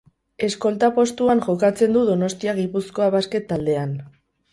Eskolta 0.45 0.87
postuan 0.95 1.43
jokatzen 1.47 1.93
du 1.97 2.05
Donostia 2.07 2.55
Gipuzkoa 2.61 3.11
Basket 3.17 3.47
taldean. 3.53 3.93